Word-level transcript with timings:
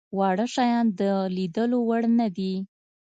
واړه 0.17 0.45
شيان 0.55 0.85
د 0.99 1.01
ليدلو 1.35 1.77
وړ 1.89 2.03
نه 2.19 2.27
دي. 2.37 2.53